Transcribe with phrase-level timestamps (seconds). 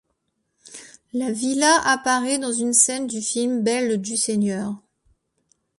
[1.13, 4.81] La villa apparaît dans une scène du film Belle du Seigneur.